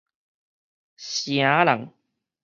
[0.97, 1.93] 唌人